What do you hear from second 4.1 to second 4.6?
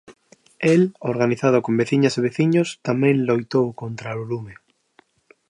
o lume.